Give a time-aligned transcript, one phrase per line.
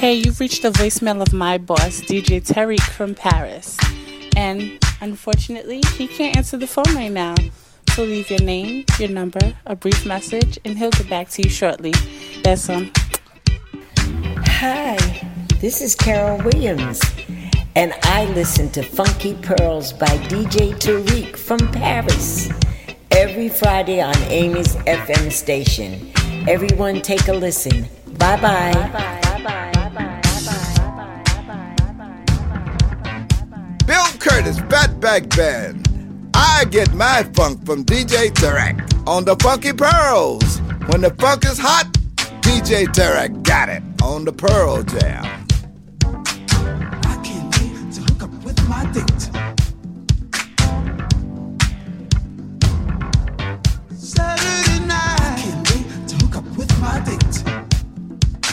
[0.00, 3.76] Hey, you've reached the voicemail of my boss, DJ Tarek from Paris.
[4.34, 7.34] And unfortunately, he can't answer the phone right now.
[7.90, 11.50] So leave your name, your number, a brief message, and he'll get back to you
[11.50, 11.92] shortly.
[12.42, 12.66] That's.
[14.46, 14.96] Hi,
[15.60, 17.02] this is Carol Williams,
[17.76, 22.48] and I listen to Funky Pearls by DJ Tarek from Paris
[23.10, 26.10] every Friday on Amy's FM station.
[26.48, 27.82] Everyone, take a listen.
[28.16, 28.72] Bye bye.
[28.72, 29.20] Bye bye.
[29.22, 29.79] Bye bye.
[34.20, 35.88] Curtis, Fatback Band.
[36.34, 40.58] I get my funk from DJ Tarek on the Funky Pearls.
[40.88, 41.90] When the funk is hot,
[42.42, 45.24] DJ Tarek got it on the Pearl Jam.
[46.04, 49.22] I can't wait to hook up with my date.
[53.96, 55.16] Saturday night.
[55.18, 57.42] I can't wait to hook up with my date.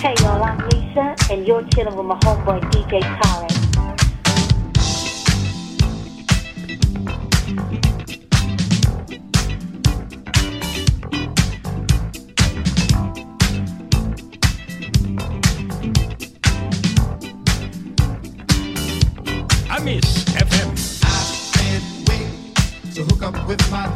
[0.02, 3.87] Hey y'all, I'm Lisa, and you're chilling with my homeboy DJ Tarek.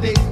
[0.02, 0.31] they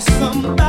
[0.00, 0.67] Somebody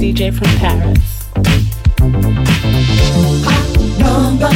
[0.00, 1.28] DJ from Paris.
[3.98, 4.48] Number,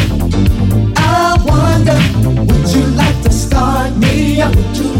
[0.97, 1.99] I wonder,
[2.41, 4.94] would you like to start me up?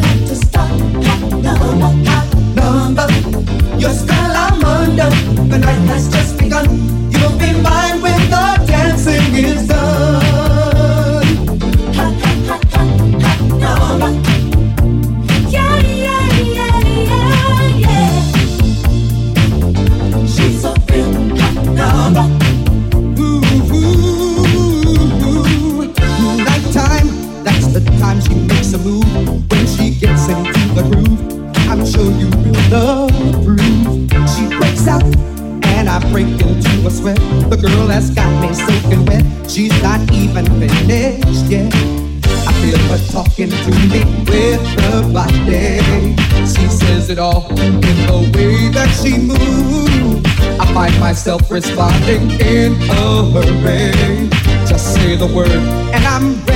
[51.15, 54.29] myself responding in a hurry.
[54.67, 56.54] Just say the word, and I'm ready.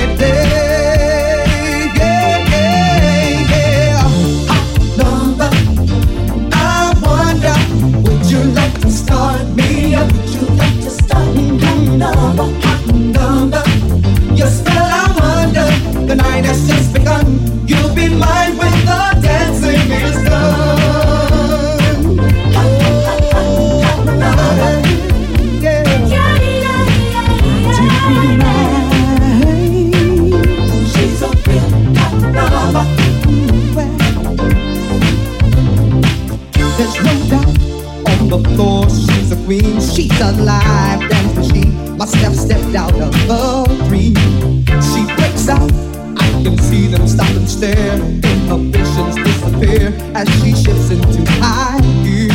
[47.59, 47.95] stare.
[47.95, 52.31] Inhibitions disappear as she shifts into high gear.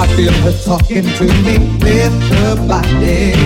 [0.00, 3.36] I feel her talking to me with her body.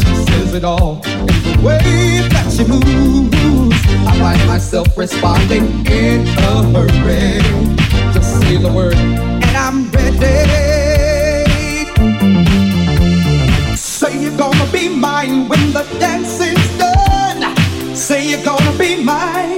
[0.00, 3.80] She says it all in the way that she moves.
[4.08, 7.42] I find myself responding in a hurry.
[8.14, 10.46] Just say the word, and I'm ready.
[13.76, 17.54] Say you're gonna be mine when the dance is done.
[17.94, 19.57] Say you're gonna be mine.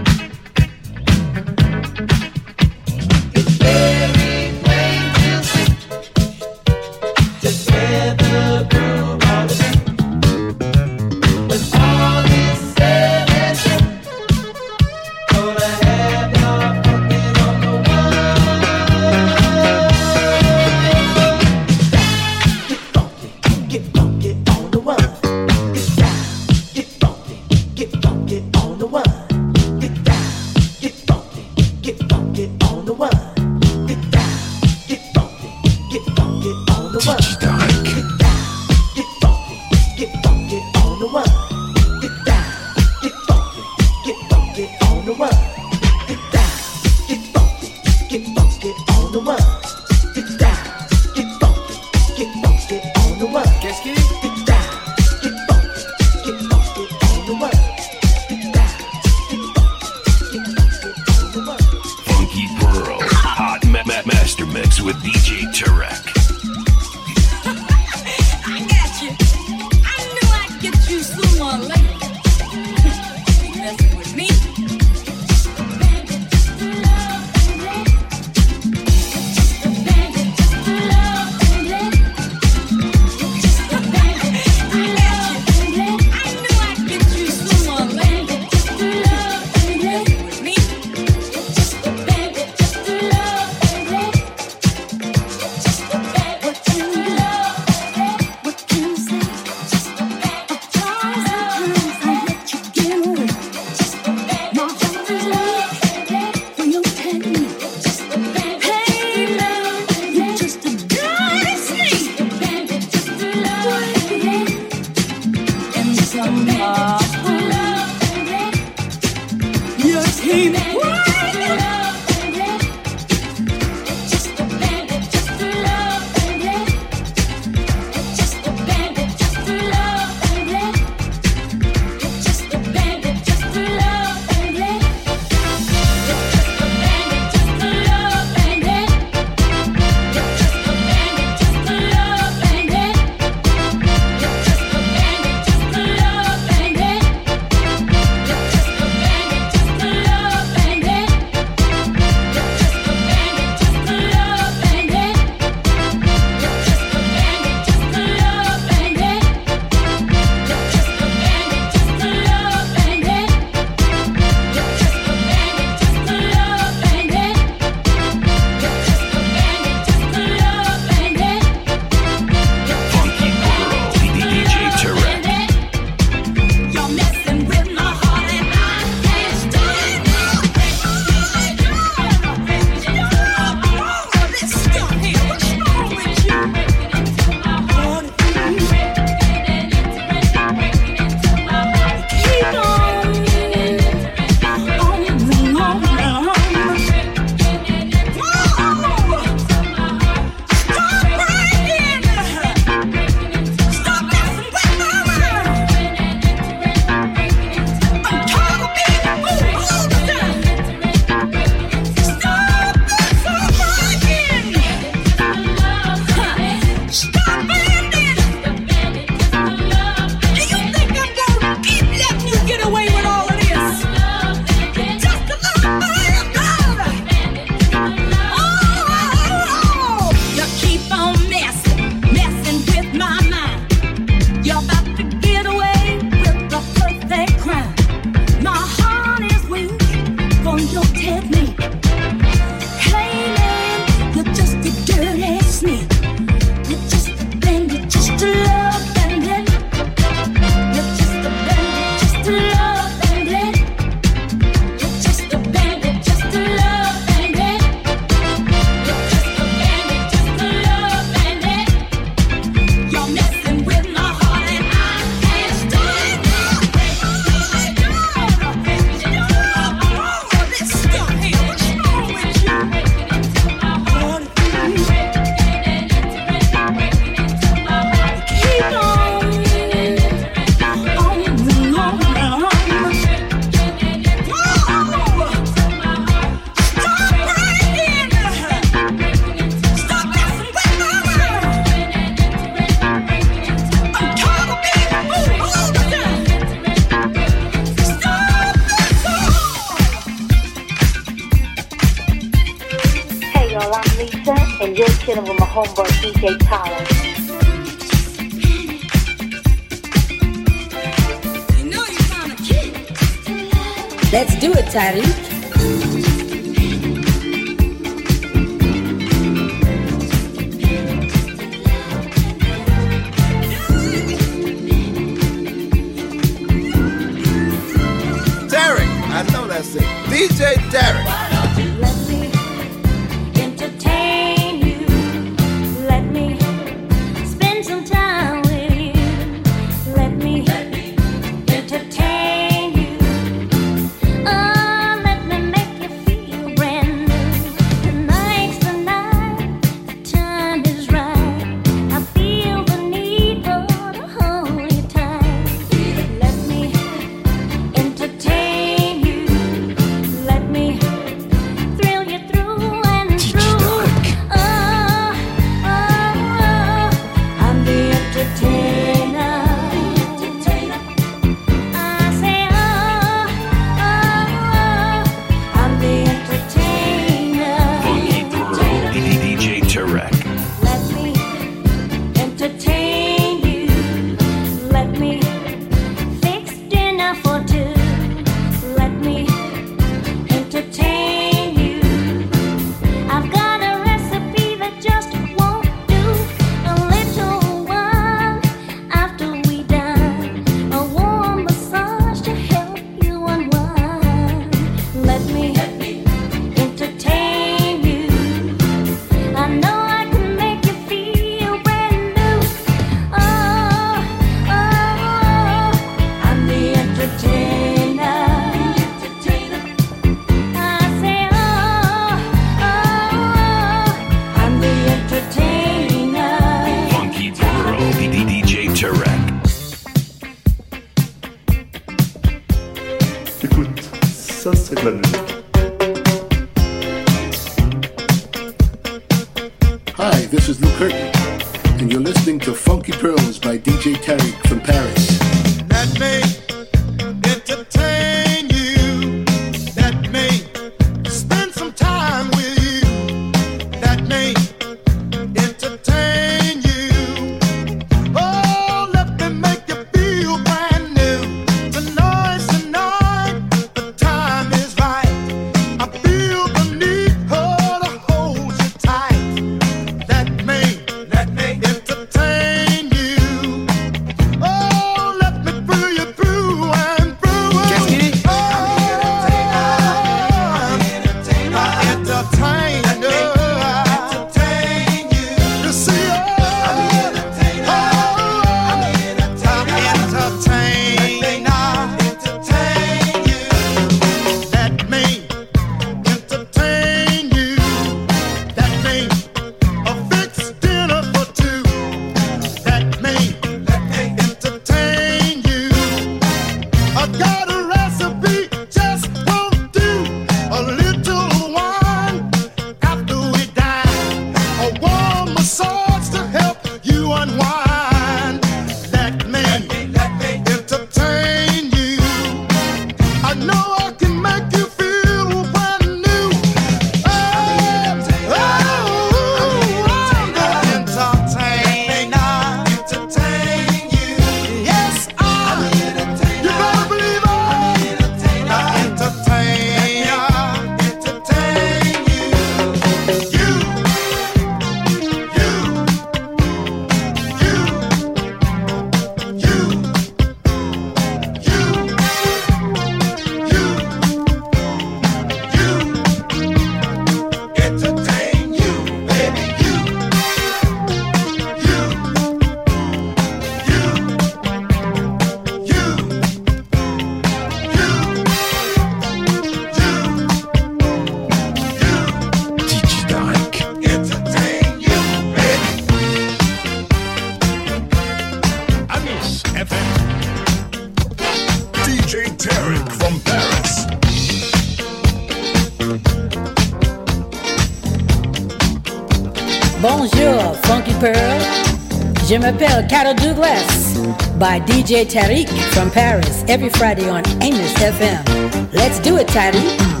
[592.31, 593.97] Je m'appelle Carol Douglas
[594.39, 598.71] by DJ Tarek from Paris every Friday on Amos FM.
[598.71, 600.00] Let's do it, Tarek.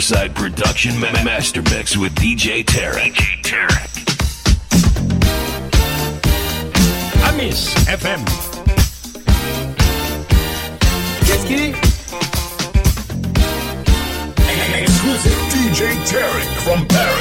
[0.00, 3.12] Riverside Production ma- Master Mix with DJ Tarek.
[3.12, 3.90] DJ Tarek.
[7.28, 8.24] Amis FM.
[11.26, 11.74] Qu'est-ce qu'il est?
[14.80, 17.19] Exclusive DJ Tarek from Paris.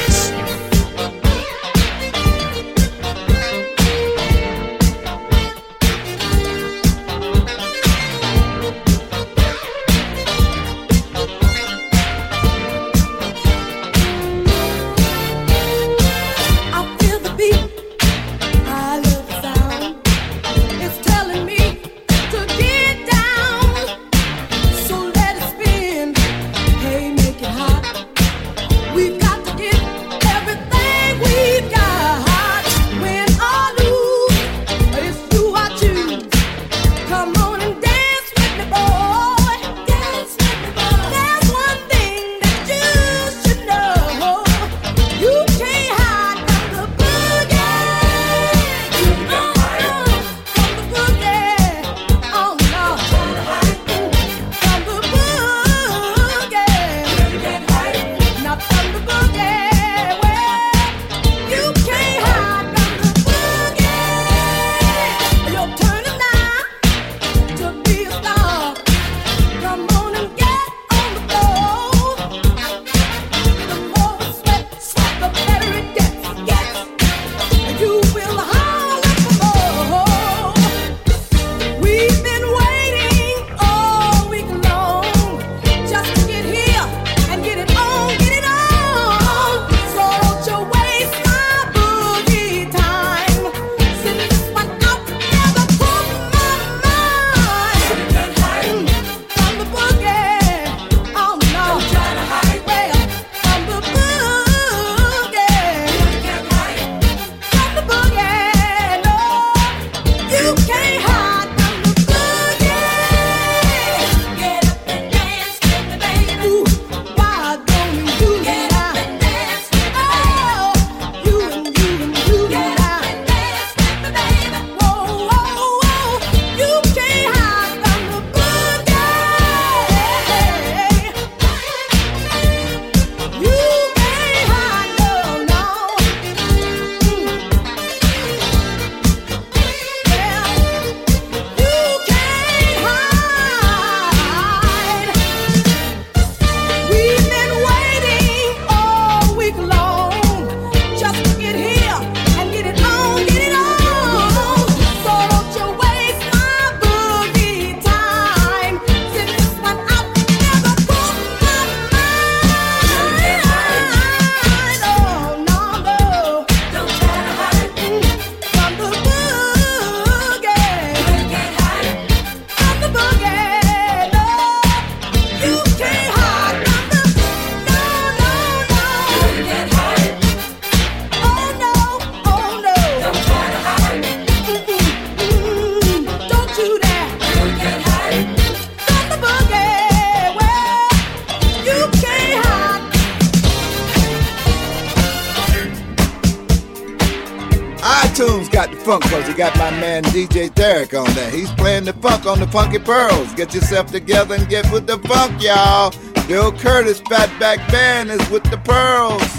[203.40, 205.94] Get yourself together and get with the funk, y'all.
[206.28, 209.39] Bill Curtis, Fatback Band is with the pearls.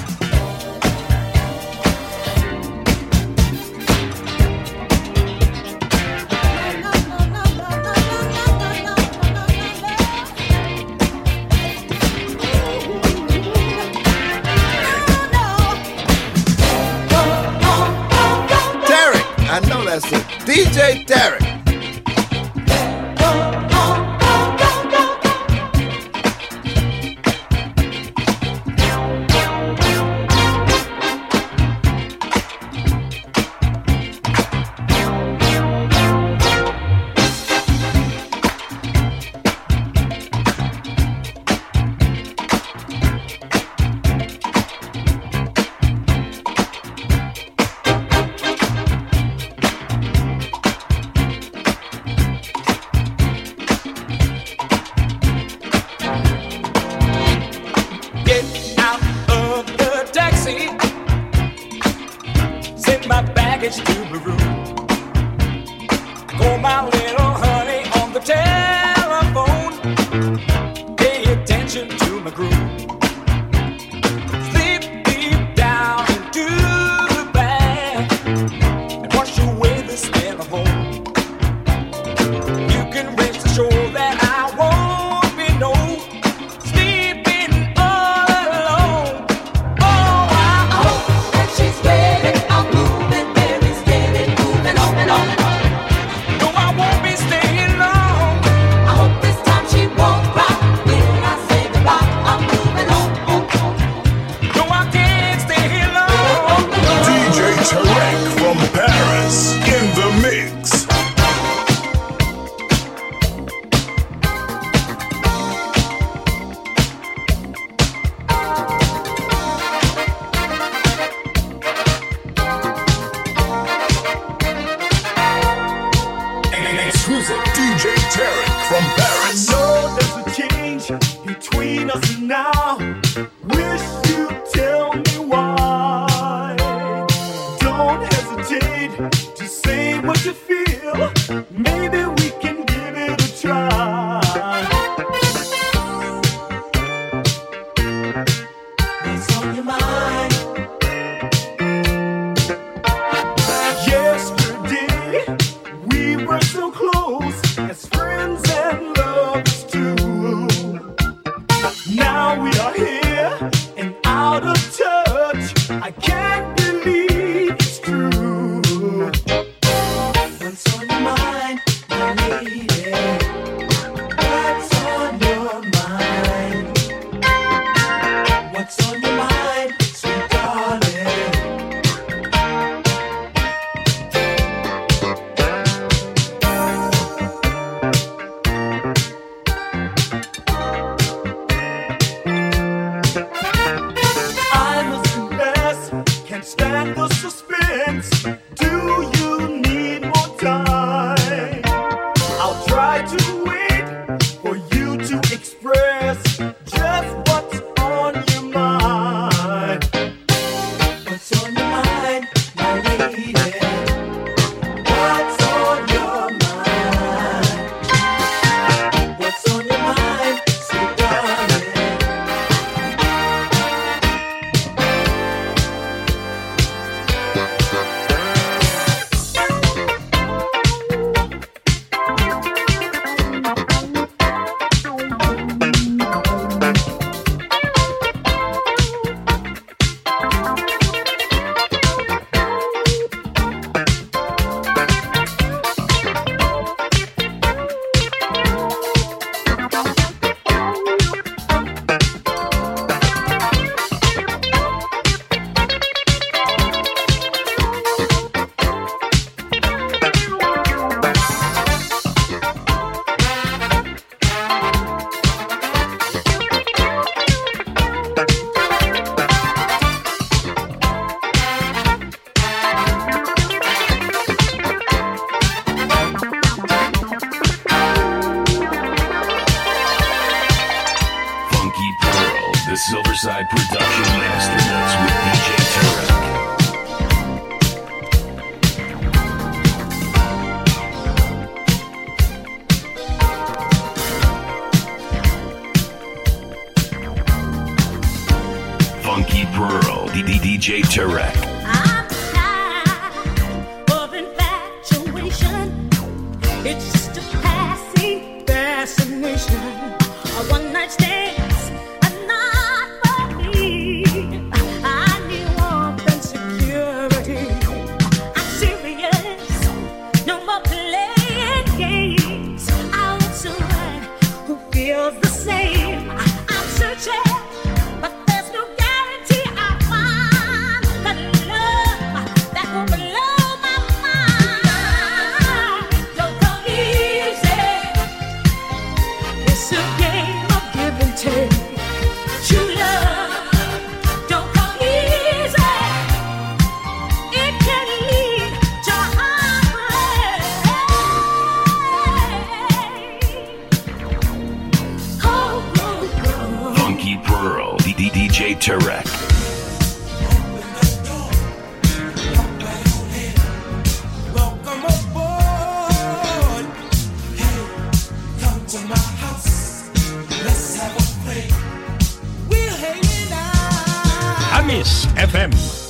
[374.71, 375.90] Amis FM.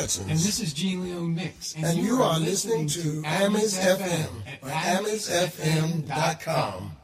[0.00, 1.74] And this is Gene Leo Mix.
[1.74, 4.28] And, and you, you, are, are listening, listening, to Amis FM,
[4.62, 6.96] FM at amisfm.com.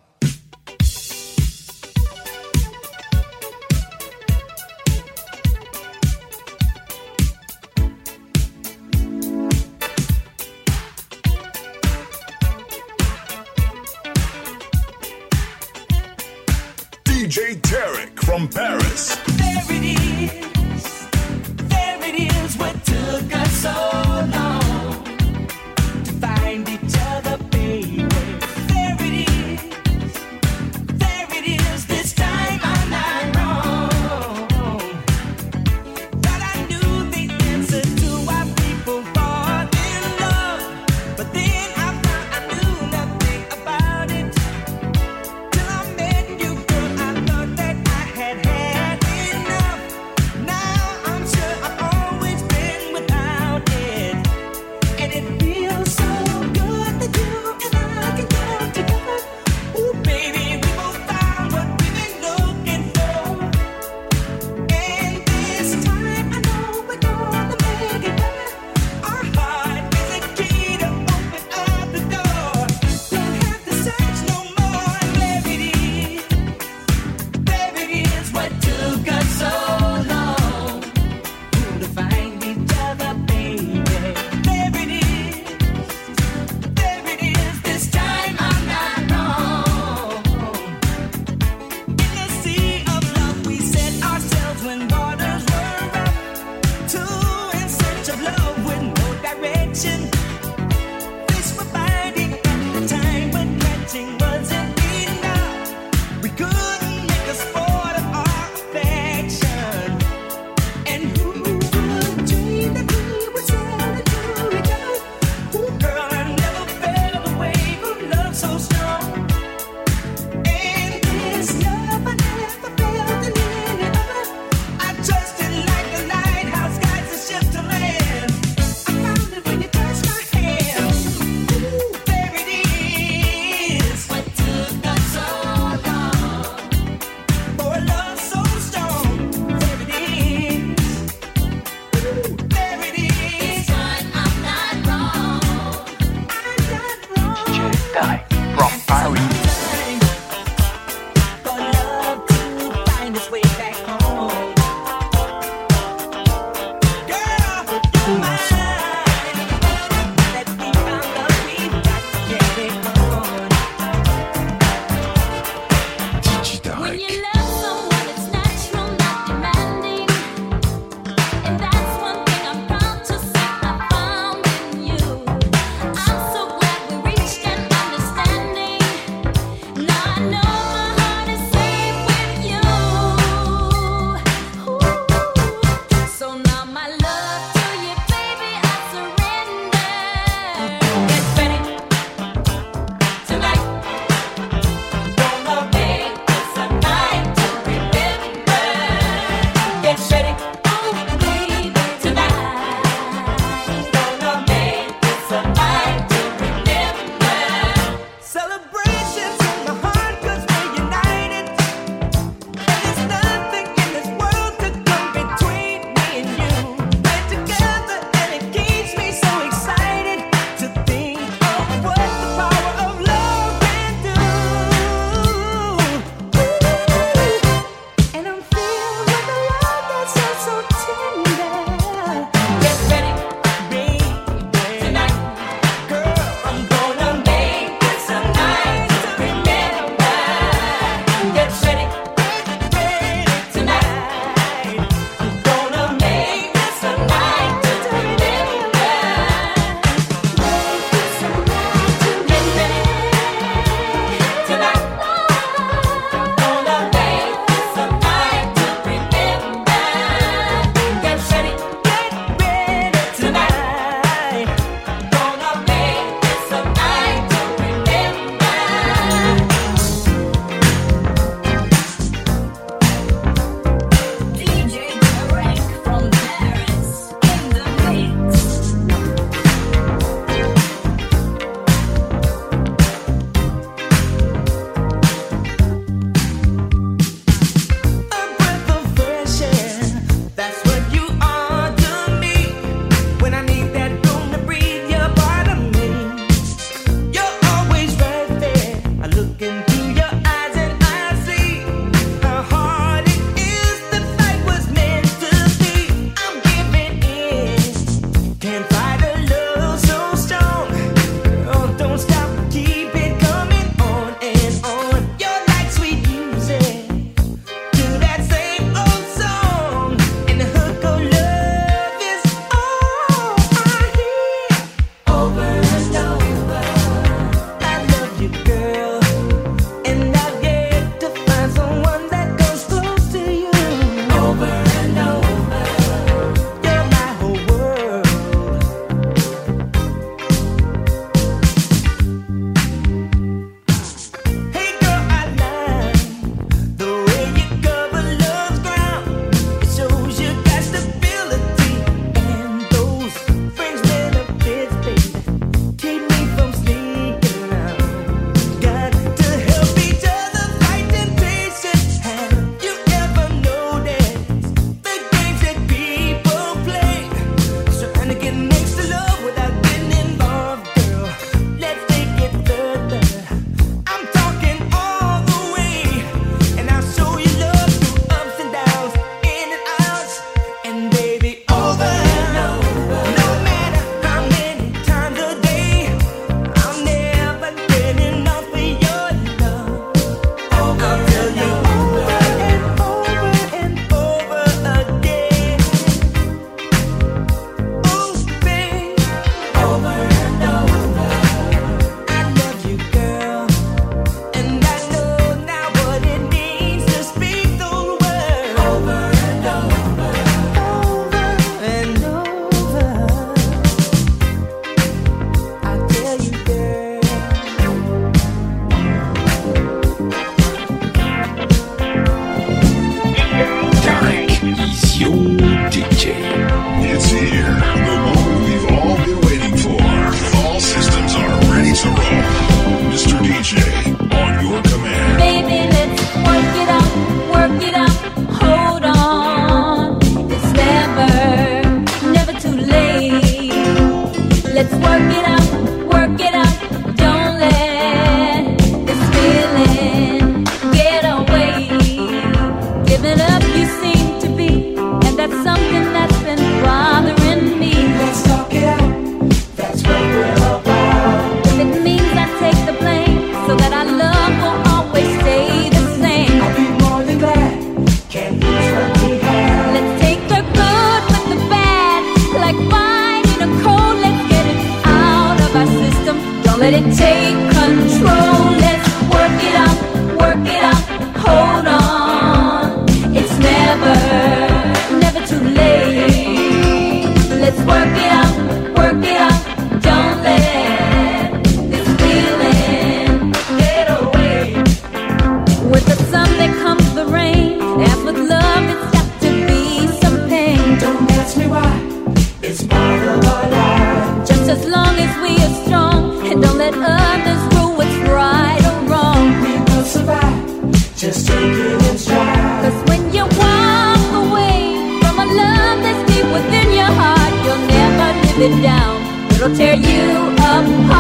[519.47, 520.96] It'll tear you apart.